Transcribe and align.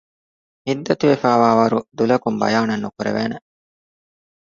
ހިތްދަތި 0.67 1.05
ވެފައިވާވަރު 1.09 1.79
ދުލަކުން 1.97 2.39
ބަޔާނެއް 2.41 2.83
ނުކުރެވޭނެ 2.85 3.37